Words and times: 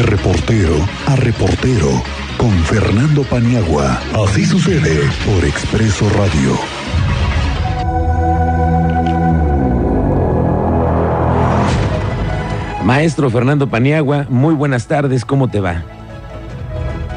De 0.00 0.06
reportero 0.06 0.76
a 1.08 1.16
reportero 1.16 2.02
con 2.38 2.50
Fernando 2.64 3.22
Paniagua. 3.22 4.00
Así 4.14 4.46
sucede 4.46 4.98
por 5.26 5.44
Expreso 5.44 6.08
Radio. 6.16 6.56
Maestro 12.82 13.28
Fernando 13.28 13.68
Paniagua, 13.68 14.24
muy 14.30 14.54
buenas 14.54 14.86
tardes, 14.86 15.26
¿cómo 15.26 15.50
te 15.50 15.60
va? 15.60 15.82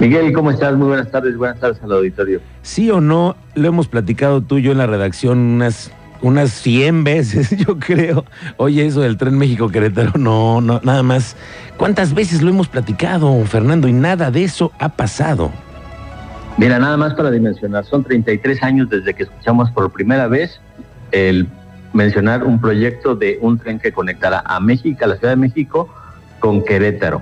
Miguel, 0.02 0.34
¿cómo 0.34 0.52
estás? 0.52 0.76
Muy 0.76 0.90
buenas 0.90 1.10
tardes, 1.10 1.38
buenas 1.38 1.62
tardes 1.62 1.82
al 1.84 1.94
auditorio. 1.94 2.42
Sí 2.64 2.92
o 2.92 3.00
no, 3.00 3.38
lo 3.56 3.70
hemos 3.70 3.88
platicado 3.88 4.42
tú 4.42 4.58
y 4.58 4.64
yo 4.64 4.74
en 4.74 4.80
la 4.80 4.88
redacción 4.88 5.38
unas, 5.38 5.90
unas 6.24 6.52
100 6.52 7.04
veces, 7.04 7.56
yo 7.58 7.78
creo. 7.78 8.26
Oye, 8.58 8.86
eso 8.86 9.02
del 9.02 9.18
tren 9.18 9.38
México-Querétaro, 9.38 10.14
no, 10.18 10.62
no, 10.62 10.80
nada 10.84 11.04
más. 11.04 11.36
¿Cuántas 11.78 12.14
veces 12.14 12.42
lo 12.42 12.50
hemos 12.50 12.68
platicado, 12.68 13.44
Fernando? 13.46 13.88
Y 13.88 13.94
nada 13.94 14.32
de 14.32 14.44
eso 14.44 14.72
ha 14.80 14.90
pasado. 14.90 15.52
Mira, 16.58 16.80
nada 16.80 16.98
más 16.98 17.14
para 17.14 17.30
dimensionar, 17.30 17.86
son 17.86 18.04
33 18.04 18.64
años 18.64 18.90
desde 18.90 19.14
que 19.14 19.24
escuchamos 19.24 19.70
por 19.72 19.92
primera 19.92 20.28
vez 20.28 20.60
el 21.12 21.48
mencionar 21.94 22.44
un 22.44 22.60
proyecto 22.60 23.16
de 23.16 23.38
un 23.42 23.60
tren 23.60 23.80
que 23.80 23.92
conectará 23.92 24.44
a 24.46 24.60
México, 24.60 25.04
a 25.04 25.08
la 25.08 25.18
Ciudad 25.18 25.34
de 25.34 25.38
México, 25.38 25.94
con 26.40 26.64
Querétaro. 26.64 27.22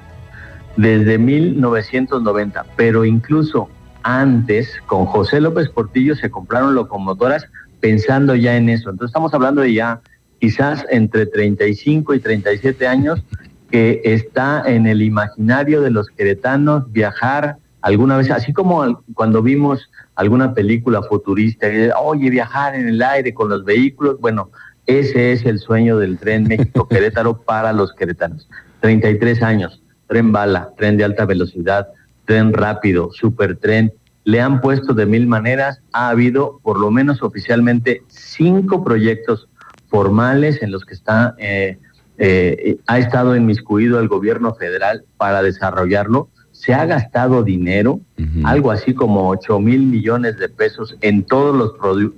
Desde 0.78 1.18
1990, 1.18 2.66
pero 2.76 3.04
incluso 3.04 3.70
antes, 4.04 4.74
con 4.86 5.06
José 5.06 5.42
López 5.42 5.70
Portillo 5.70 6.16
se 6.16 6.30
compraron 6.30 6.76
locomotoras 6.76 7.48
pensando 7.82 8.36
ya 8.36 8.56
en 8.56 8.70
eso. 8.70 8.90
Entonces 8.90 9.10
estamos 9.10 9.34
hablando 9.34 9.62
de 9.62 9.74
ya 9.74 10.02
quizás 10.40 10.86
entre 10.90 11.26
35 11.26 12.14
y 12.14 12.20
37 12.20 12.88
años 12.88 13.22
que 13.70 14.02
está 14.04 14.64
en 14.66 14.86
el 14.88 15.02
imaginario 15.02 15.82
de 15.82 15.92
los 15.92 16.08
queretanos 16.10 16.92
viajar 16.92 17.58
alguna 17.82 18.18
vez, 18.18 18.30
así 18.30 18.54
como 18.54 19.04
cuando 19.14 19.42
vimos 19.42 19.90
alguna 20.16 20.54
película 20.54 21.02
futurista, 21.02 21.68
oye, 22.00 22.30
viajar 22.30 22.76
en 22.76 22.88
el 22.88 23.02
aire 23.02 23.34
con 23.34 23.50
los 23.50 23.64
vehículos, 23.66 24.20
bueno, 24.20 24.52
ese 24.86 25.32
es 25.32 25.46
el 25.46 25.60
sueño 25.60 25.98
del 25.98 26.18
tren 26.18 26.48
México-Querétaro 26.48 27.42
para 27.46 27.74
los 27.74 27.94
queretanos. 27.94 28.48
33 28.82 29.42
años, 29.42 29.82
tren 30.08 30.32
bala, 30.32 30.70
tren 30.78 30.98
de 30.98 31.04
alta 31.04 31.26
velocidad, 31.26 31.88
tren 32.26 32.54
rápido, 32.54 33.10
supertren, 33.14 33.94
le 34.24 34.42
han 34.42 34.62
puesto 34.62 34.94
de 34.94 35.06
mil 35.06 35.28
maneras, 35.28 35.82
ha 35.94 36.10
habido 36.10 36.60
por 36.64 36.80
lo 36.80 36.92
menos 36.92 37.24
oficialmente 37.24 38.04
cinco 38.08 38.84
proyectos 38.84 39.48
formales 39.88 40.62
en 40.62 40.72
los 40.72 40.86
que 40.86 40.94
está, 40.94 41.36
eh, 41.38 41.78
eh, 42.18 42.78
ha 42.88 43.00
estado 43.00 43.36
inmiscuido 43.36 44.00
el 44.00 44.08
gobierno 44.08 44.54
federal 44.54 45.04
para 45.18 45.42
desarrollarlo. 45.42 46.30
Se 46.52 46.74
ha 46.74 46.86
gastado 46.86 47.42
dinero, 47.42 48.02
algo 48.44 48.70
así 48.70 48.94
como 48.94 49.30
8 49.30 49.60
mil 49.60 49.82
millones 49.82 50.38
de 50.38 50.48
pesos 50.48 50.96
en 51.02 51.24
todos 51.24 51.56
los, 51.56 51.72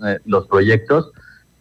eh, 0.06 0.20
los 0.26 0.48
proyectos 0.48 1.14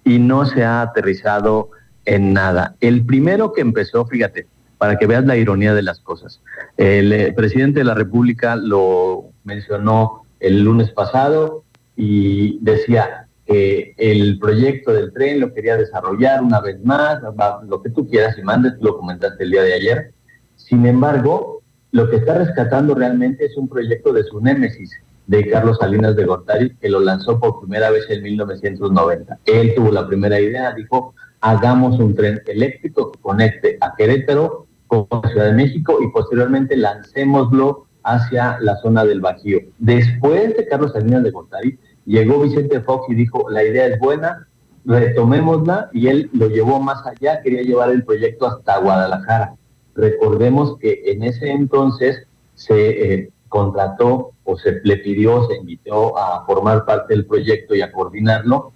y 0.04 0.18
no 0.18 0.44
se 0.46 0.64
ha 0.64 0.82
aterrizado 0.82 1.70
en 2.04 2.32
nada. 2.32 2.74
El 2.80 3.04
primero 3.04 3.52
que 3.52 3.60
empezó, 3.60 4.04
fíjate, 4.06 4.48
para 4.78 4.98
que 4.98 5.06
veas 5.06 5.24
la 5.24 5.36
ironía 5.36 5.74
de 5.74 5.82
las 5.82 6.00
cosas, 6.00 6.40
el 6.76 7.12
eh, 7.12 7.32
presidente 7.32 7.80
de 7.80 7.84
la 7.84 7.94
República 7.94 8.56
lo 8.56 9.26
mencionó 9.44 10.21
el 10.42 10.62
lunes 10.62 10.90
pasado 10.90 11.64
y 11.96 12.58
decía 12.60 13.28
que 13.46 13.94
el 13.96 14.38
proyecto 14.38 14.92
del 14.92 15.12
tren 15.12 15.40
lo 15.40 15.52
quería 15.54 15.76
desarrollar 15.76 16.42
una 16.42 16.60
vez 16.60 16.82
más, 16.84 17.20
lo 17.66 17.82
que 17.82 17.90
tú 17.90 18.08
quieras 18.08 18.36
y 18.38 18.42
mandes, 18.42 18.74
lo 18.80 18.96
comentaste 18.96 19.44
el 19.44 19.50
día 19.52 19.62
de 19.62 19.74
ayer. 19.74 20.12
Sin 20.56 20.86
embargo, 20.86 21.62
lo 21.92 22.10
que 22.10 22.16
está 22.16 22.38
rescatando 22.38 22.94
realmente 22.94 23.44
es 23.46 23.56
un 23.56 23.68
proyecto 23.68 24.12
de 24.12 24.24
su 24.24 24.40
némesis, 24.40 24.90
de 25.26 25.48
Carlos 25.48 25.78
Salinas 25.80 26.16
de 26.16 26.24
Gortari, 26.24 26.74
que 26.76 26.88
lo 26.88 27.00
lanzó 27.00 27.38
por 27.38 27.60
primera 27.60 27.90
vez 27.90 28.04
en 28.10 28.22
1990. 28.22 29.38
Él 29.46 29.72
tuvo 29.76 29.90
la 29.92 30.06
primera 30.06 30.40
idea, 30.40 30.74
dijo, 30.74 31.14
hagamos 31.40 31.98
un 32.00 32.14
tren 32.14 32.42
eléctrico 32.46 33.12
que 33.12 33.20
conecte 33.20 33.78
a 33.80 33.94
Querétaro 33.96 34.66
con 34.88 35.06
la 35.10 35.28
Ciudad 35.30 35.46
de 35.46 35.52
México 35.52 35.98
y 36.02 36.10
posteriormente 36.10 36.76
lancémoslo 36.76 37.86
hacia 38.04 38.58
la 38.60 38.76
zona 38.76 39.04
del 39.04 39.20
Bajío. 39.20 39.60
Después 39.78 40.56
de 40.56 40.66
Carlos 40.66 40.92
Salinas 40.92 41.22
de 41.22 41.30
Gortari, 41.30 41.78
llegó 42.04 42.40
Vicente 42.40 42.80
Fox 42.80 43.06
y 43.08 43.14
dijo, 43.14 43.48
la 43.50 43.64
idea 43.64 43.86
es 43.86 43.98
buena, 43.98 44.46
retomémosla, 44.84 45.90
y 45.92 46.08
él 46.08 46.30
lo 46.32 46.48
llevó 46.48 46.80
más 46.80 47.06
allá, 47.06 47.40
quería 47.42 47.62
llevar 47.62 47.90
el 47.90 48.04
proyecto 48.04 48.46
hasta 48.46 48.78
Guadalajara. 48.78 49.54
Recordemos 49.94 50.78
que 50.78 51.02
en 51.06 51.22
ese 51.22 51.50
entonces 51.50 52.26
se 52.54 53.14
eh, 53.14 53.30
contrató 53.48 54.32
o 54.44 54.56
se 54.56 54.80
le 54.82 54.96
pidió, 54.98 55.46
se 55.46 55.56
invitó 55.56 56.18
a 56.18 56.44
formar 56.46 56.84
parte 56.84 57.14
del 57.14 57.26
proyecto 57.26 57.74
y 57.74 57.82
a 57.82 57.92
coordinarlo 57.92 58.72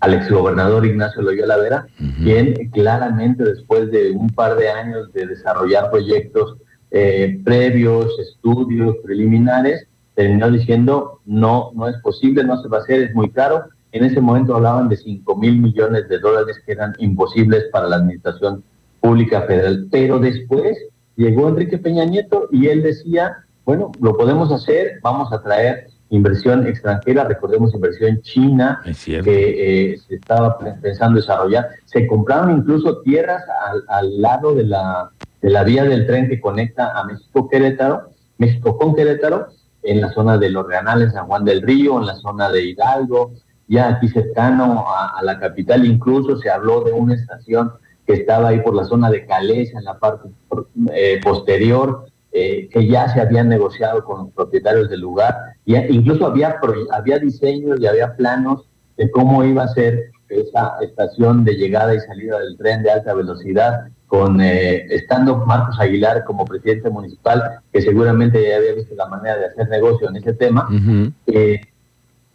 al 0.00 0.14
exgobernador 0.14 0.84
Ignacio 0.84 1.22
Loyola 1.22 1.56
Vera, 1.58 1.86
quien 2.24 2.70
claramente 2.70 3.44
después 3.44 3.90
de 3.92 4.10
un 4.10 4.30
par 4.30 4.56
de 4.56 4.68
años 4.68 5.12
de 5.12 5.26
desarrollar 5.26 5.90
proyectos 5.90 6.56
eh, 6.92 7.40
previos, 7.42 8.18
estudios 8.18 8.96
preliminares, 9.02 9.86
terminó 10.14 10.50
diciendo 10.50 11.20
no, 11.24 11.70
no 11.74 11.88
es 11.88 11.96
posible, 12.02 12.44
no 12.44 12.60
se 12.60 12.68
va 12.68 12.78
a 12.78 12.80
hacer, 12.82 13.02
es 13.02 13.14
muy 13.14 13.30
caro. 13.30 13.64
En 13.92 14.04
ese 14.04 14.20
momento 14.20 14.54
hablaban 14.54 14.88
de 14.88 14.96
5 14.96 15.36
mil 15.36 15.58
millones 15.58 16.08
de 16.08 16.18
dólares 16.18 16.60
que 16.64 16.72
eran 16.72 16.94
imposibles 16.98 17.64
para 17.72 17.88
la 17.88 17.96
administración 17.96 18.62
pública 19.00 19.42
federal. 19.42 19.88
Pero 19.90 20.18
después 20.18 20.76
llegó 21.16 21.48
Enrique 21.48 21.78
Peña 21.78 22.04
Nieto 22.04 22.48
y 22.50 22.68
él 22.68 22.82
decía, 22.82 23.38
bueno, 23.64 23.92
lo 24.00 24.16
podemos 24.16 24.50
hacer, 24.52 25.00
vamos 25.02 25.32
a 25.32 25.42
traer 25.42 25.88
inversión 26.10 26.66
extranjera, 26.66 27.24
recordemos 27.24 27.74
inversión 27.74 28.20
china 28.20 28.82
que 28.84 29.92
eh, 29.92 29.98
se 30.06 30.16
estaba 30.16 30.58
pensando 30.58 31.16
desarrollar. 31.16 31.68
Se 31.86 32.06
compraron 32.06 32.58
incluso 32.58 33.00
tierras 33.00 33.42
al, 33.88 34.20
lado 34.20 34.54
de 34.54 34.64
la, 34.64 35.10
de 35.42 35.50
la 35.50 35.64
vía 35.64 35.84
del 35.84 36.06
tren 36.06 36.28
que 36.28 36.40
conecta 36.40 36.92
a 36.98 37.04
México 37.04 37.48
Querétaro, 37.48 38.10
México 38.38 38.78
con 38.78 38.94
Querétaro, 38.94 39.48
en 39.82 40.00
la 40.00 40.10
zona 40.12 40.38
de 40.38 40.50
Los 40.50 40.66
Reanales, 40.66 41.12
San 41.12 41.26
Juan 41.26 41.44
del 41.44 41.60
Río, 41.60 41.98
en 41.98 42.06
la 42.06 42.14
zona 42.14 42.48
de 42.48 42.64
Hidalgo, 42.64 43.32
ya 43.66 43.88
aquí 43.88 44.08
cercano 44.08 44.84
a, 44.88 45.18
a 45.18 45.22
la 45.22 45.38
capital, 45.38 45.84
incluso 45.84 46.38
se 46.38 46.48
habló 46.48 46.82
de 46.82 46.92
una 46.92 47.14
estación 47.14 47.72
que 48.06 48.14
estaba 48.14 48.48
ahí 48.48 48.60
por 48.60 48.74
la 48.74 48.84
zona 48.84 49.10
de 49.10 49.26
Calesa, 49.26 49.78
en 49.78 49.84
la 49.84 49.98
parte 49.98 50.28
eh, 50.92 51.20
posterior, 51.22 52.06
eh, 52.32 52.68
que 52.72 52.86
ya 52.86 53.08
se 53.12 53.20
habían 53.20 53.48
negociado 53.48 54.04
con 54.04 54.24
los 54.24 54.30
propietarios 54.30 54.88
del 54.88 55.00
lugar, 55.00 55.36
y 55.64 55.76
incluso 55.76 56.26
había, 56.26 56.56
había 56.92 57.18
diseños 57.18 57.78
y 57.80 57.86
había 57.86 58.16
planos 58.16 58.64
de 58.96 59.10
cómo 59.10 59.44
iba 59.44 59.64
a 59.64 59.68
ser 59.68 60.10
esa 60.40 60.76
estación 60.80 61.44
de 61.44 61.54
llegada 61.54 61.94
y 61.94 62.00
salida 62.00 62.38
del 62.38 62.56
tren 62.56 62.82
de 62.82 62.90
alta 62.90 63.14
velocidad, 63.14 63.86
con 64.06 64.40
eh, 64.40 64.86
estando 64.90 65.36
Marcos 65.46 65.78
Aguilar 65.78 66.24
como 66.24 66.44
presidente 66.44 66.90
municipal, 66.90 67.60
que 67.72 67.80
seguramente 67.80 68.46
ya 68.46 68.56
había 68.56 68.74
visto 68.74 68.94
la 68.94 69.08
manera 69.08 69.38
de 69.38 69.46
hacer 69.46 69.68
negocio 69.68 70.08
en 70.08 70.16
ese 70.16 70.34
tema, 70.34 70.68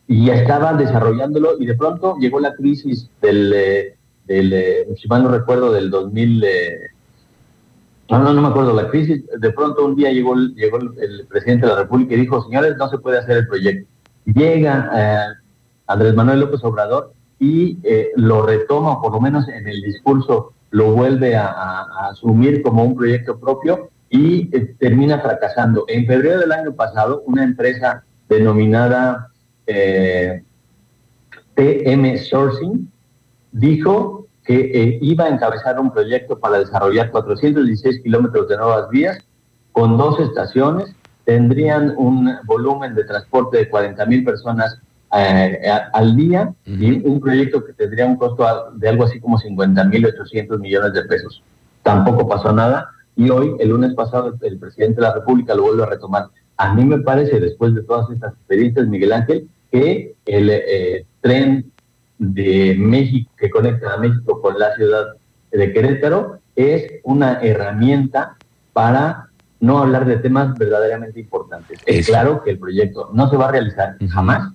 y 0.09 0.25
ya 0.25 0.35
estaban 0.35 0.77
desarrollándolo, 0.77 1.59
y 1.59 1.65
de 1.65 1.75
pronto 1.75 2.15
llegó 2.19 2.39
la 2.39 2.55
crisis 2.55 3.09
del 3.21 3.95
del, 4.27 4.53
eh, 4.53 4.87
si 5.01 5.07
mal 5.07 5.23
no 5.23 5.31
recuerdo, 5.31 5.71
del 5.71 5.89
2000, 5.89 6.43
eh, 6.43 6.79
no, 8.09 8.19
no, 8.19 8.33
no 8.33 8.41
me 8.41 8.47
acuerdo, 8.49 8.73
la 8.73 8.89
crisis, 8.89 9.23
de 9.37 9.51
pronto 9.51 9.85
un 9.85 9.95
día 9.95 10.11
llegó, 10.11 10.35
llegó 10.35 10.77
el, 10.77 11.25
presidente 11.27 11.65
de 11.65 11.73
la 11.73 11.79
República 11.79 12.13
y 12.13 12.19
dijo, 12.19 12.43
señores, 12.43 12.77
no 12.77 12.89
se 12.89 12.97
puede 12.97 13.19
hacer 13.19 13.37
el 13.37 13.47
proyecto. 13.47 13.89
Llega 14.25 14.91
eh, 14.93 15.33
Andrés 15.87 16.13
Manuel 16.13 16.41
López 16.41 16.63
Obrador 16.63 17.13
y 17.39 17.79
lo 18.15 18.45
retoma, 18.45 19.01
por 19.01 19.11
lo 19.13 19.21
menos 19.21 19.47
en 19.47 19.67
el 19.67 19.81
discurso, 19.81 20.53
lo 20.71 20.91
vuelve 20.91 21.35
a, 21.35 21.85
asumir 22.09 22.61
como 22.61 22.83
un 22.83 22.95
proyecto 22.95 23.39
propio 23.39 23.89
y 24.09 24.45
termina 24.77 25.19
fracasando. 25.19 25.85
En 25.87 26.05
febrero 26.07 26.39
del 26.39 26.51
año 26.51 26.73
pasado, 26.73 27.23
una 27.25 27.43
empresa 27.43 28.03
denominada 28.27 29.29
TM 31.57 32.17
Sourcing 32.17 32.91
dijo 33.51 34.27
que 34.45 34.55
eh, 34.55 34.99
iba 35.01 35.25
a 35.25 35.29
encabezar 35.29 35.79
un 35.79 35.91
proyecto 35.91 36.39
para 36.39 36.59
desarrollar 36.59 37.11
416 37.11 38.01
kilómetros 38.03 38.47
de 38.47 38.57
nuevas 38.57 38.89
vías 38.89 39.17
con 39.71 39.97
dos 39.97 40.19
estaciones, 40.19 40.95
tendrían 41.25 41.93
un 41.97 42.31
volumen 42.45 42.95
de 42.95 43.03
transporte 43.03 43.57
de 43.57 43.69
40 43.69 44.05
mil 44.05 44.23
personas 44.23 44.79
eh, 45.13 45.61
al 45.93 46.15
día 46.15 46.53
y 46.65 47.05
un 47.07 47.19
proyecto 47.19 47.63
que 47.63 47.73
tendría 47.73 48.05
un 48.05 48.17
costo 48.17 48.45
de 48.75 48.89
algo 48.89 49.05
así 49.05 49.19
como 49.19 49.37
50 49.37 49.83
mil 49.85 50.05
800 50.05 50.59
millones 50.59 50.93
de 50.93 51.03
pesos. 51.03 51.41
Tampoco 51.83 52.27
pasó 52.27 52.51
nada 52.51 52.91
y 53.15 53.29
hoy, 53.29 53.55
el 53.59 53.69
lunes 53.69 53.93
pasado, 53.95 54.37
el 54.41 54.59
presidente 54.59 55.01
de 55.01 55.07
la 55.07 55.13
República 55.13 55.55
lo 55.55 55.63
vuelve 55.63 55.83
a 55.83 55.87
retomar. 55.87 56.27
A 56.57 56.73
mí 56.73 56.85
me 56.85 56.99
parece, 56.99 57.39
después 57.39 57.73
de 57.73 57.83
todas 57.83 58.09
estas 58.11 58.33
experiencias, 58.33 58.87
Miguel 58.87 59.13
Ángel, 59.13 59.49
que 59.71 60.15
el 60.25 60.49
eh, 60.51 61.05
tren 61.21 61.71
de 62.19 62.75
México, 62.77 63.31
que 63.37 63.49
conecta 63.49 63.93
a 63.93 63.97
México 63.97 64.41
con 64.41 64.59
la 64.59 64.75
ciudad 64.75 65.15
de 65.51 65.73
Querétaro, 65.73 66.39
es 66.55 66.99
una 67.03 67.39
herramienta 67.41 68.35
para 68.73 69.29
no 69.59 69.79
hablar 69.79 70.05
de 70.05 70.17
temas 70.17 70.57
verdaderamente 70.57 71.19
importantes. 71.19 71.79
Es 71.85 72.07
claro 72.07 72.43
que 72.43 72.51
el 72.51 72.59
proyecto 72.59 73.09
no 73.13 73.29
se 73.29 73.37
va 73.37 73.49
a 73.49 73.51
realizar 73.51 73.97
jamás, 74.09 74.53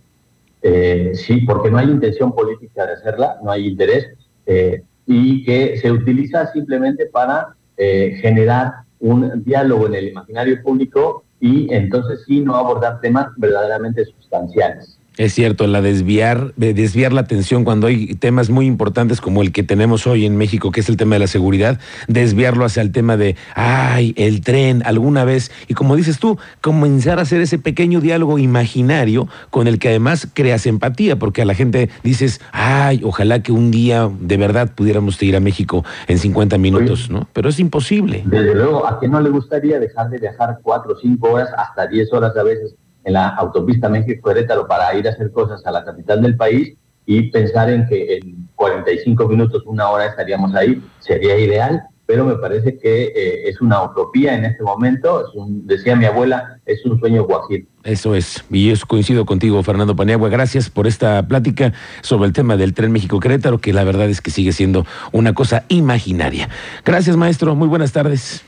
eh, 0.62 1.12
sí, 1.14 1.41
porque 1.41 1.70
no 1.70 1.79
hay 1.79 1.91
intención 1.91 2.32
política 2.32 2.87
de 2.87 2.93
hacerla, 2.93 3.38
no 3.43 3.50
hay 3.50 3.67
interés, 3.67 4.06
eh, 4.47 4.82
y 5.06 5.44
que 5.44 5.76
se 5.79 5.91
utiliza 5.91 6.50
simplemente 6.53 7.06
para 7.06 7.56
eh, 7.76 8.19
generar 8.20 8.73
un 9.00 9.43
diálogo 9.44 9.87
en 9.87 9.94
el 9.97 10.09
imaginario 10.09 10.62
público 10.62 11.25
y 11.41 11.73
entonces 11.75 12.23
sí 12.25 12.41
no 12.41 12.55
abordar 12.55 13.00
temas 13.00 13.26
verdaderamente 13.37 14.05
sustanciales. 14.05 14.99
Es 15.19 15.35
cierto, 15.35 15.67
la 15.67 15.82
desviar, 15.82 16.55
desviar 16.56 17.12
la 17.12 17.20
atención 17.20 17.64
cuando 17.64 17.87
hay 17.87 18.14
temas 18.14 18.49
muy 18.49 18.67
importantes 18.67 19.20
como 19.20 19.43
el 19.43 19.53
que 19.53 19.62
tenemos 19.62 20.06
hoy 20.06 20.25
en 20.25 20.37
México, 20.37 20.70
que 20.70 20.81
es 20.81 20.88
el 20.88 20.97
tema 20.97 21.17
de 21.17 21.19
la 21.19 21.26
seguridad, 21.26 21.79
desviarlo 22.09 22.64
hacia 22.64 22.82
el 22.82 22.93
tema 22.93 23.19
de, 23.19 23.37
ay, 23.55 24.14
el 24.17 24.41
tren, 24.41 24.82
alguna 24.87 25.25
vez, 25.25 25.50
y 25.69 25.75
como 25.75 25.97
dices 25.97 26.19
tú, 26.19 26.38
comenzar 26.62 27.19
a 27.19 27.23
hacer 27.23 27.43
ese 27.43 27.59
pequeño 27.59 28.00
diálogo 28.00 28.38
imaginario 28.38 29.29
con 29.50 29.69
el 29.69 29.79
que 29.79 29.88
además 29.88 30.29
creas 30.32 30.67
empatía, 30.67 31.17
porque 31.19 31.43
a 31.43 31.44
la 31.44 31.55
gente 31.55 31.91
dices, 32.03 32.41
ay, 32.53 33.03
ojalá 33.05 33.43
que 33.43 33.53
un 33.53 33.70
día 33.70 34.11
de 34.19 34.37
verdad 34.38 34.70
pudiéramos 34.75 35.23
ir 35.23 35.37
a 35.37 35.41
México 35.41 35.85
en 36.08 36.19
50 36.19 36.56
minutos, 36.56 37.11
¿no? 37.11 37.29
Pero 37.35 37.50
es 37.50 37.61
imposible. 37.61 38.23
Desde 38.25 38.55
luego, 38.55 38.87
¿a 38.87 38.99
quién 38.99 39.11
no 39.12 39.20
le 39.20 39.29
gustaría 39.29 39.79
dejar 39.79 40.08
de 40.08 40.19
viajar 40.19 40.58
cuatro 40.62 40.94
o 40.94 40.97
cinco 40.99 41.32
horas, 41.32 41.50
hasta 41.56 41.87
10 41.87 42.12
horas 42.15 42.37
a 42.37 42.43
veces? 42.43 42.75
En 43.04 43.12
la 43.12 43.28
autopista 43.28 43.88
México-Querétaro 43.88 44.66
para 44.66 44.94
ir 44.94 45.06
a 45.08 45.12
hacer 45.12 45.31
cosas 45.32 45.64
a 45.66 45.70
la 45.70 45.84
capital 45.84 46.22
del 46.22 46.37
país 46.37 46.76
y 47.06 47.31
pensar 47.31 47.70
en 47.70 47.87
que 47.87 48.16
en 48.16 48.49
45 48.54 49.28
minutos, 49.28 49.62
una 49.66 49.88
hora 49.88 50.06
estaríamos 50.06 50.54
ahí, 50.54 50.81
sería 51.00 51.38
ideal, 51.38 51.82
pero 52.06 52.25
me 52.25 52.37
parece 52.37 52.78
que 52.78 53.04
eh, 53.04 53.49
es 53.49 53.60
una 53.60 53.82
utopía 53.82 54.34
en 54.34 54.44
este 54.44 54.62
momento, 54.62 55.25
decía 55.64 55.96
mi 55.96 56.04
abuela, 56.04 56.60
es 56.66 56.84
un 56.84 56.99
sueño 57.00 57.25
guajir. 57.25 57.66
Eso 57.84 58.14
es, 58.14 58.44
y 58.50 58.69
yo 58.69 58.87
coincido 58.87 59.25
contigo, 59.25 59.62
Fernando 59.62 59.96
Paniagua, 59.96 60.28
gracias 60.28 60.69
por 60.70 60.87
esta 60.87 61.26
plática 61.26 61.72
sobre 62.02 62.26
el 62.26 62.32
tema 62.32 62.56
del 62.56 62.75
tren 62.75 62.93
México-Querétaro, 62.93 63.58
que 63.58 63.72
la 63.72 63.84
verdad 63.84 64.08
es 64.08 64.20
que 64.20 64.31
sigue 64.31 64.52
siendo 64.52 64.84
una 65.10 65.32
cosa 65.32 65.64
imaginaria. 65.69 66.48
Gracias, 66.84 67.16
maestro, 67.16 67.55
muy 67.55 67.69
buenas 67.69 67.93
tardes 67.93 68.44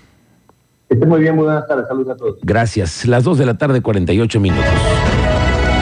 muy 0.96 1.20
bien, 1.20 1.34
muy 1.34 1.44
buenas 1.44 1.66
tardes. 1.66 1.86
Saludos 1.88 2.14
a 2.14 2.16
todos. 2.16 2.38
Gracias. 2.42 3.06
Las 3.06 3.24
2 3.24 3.38
de 3.38 3.46
la 3.46 3.54
tarde, 3.54 3.82
48 3.82 4.40
minutos. 4.40 4.64